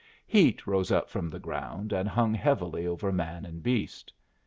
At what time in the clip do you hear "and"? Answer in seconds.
1.93-2.09, 3.45-3.61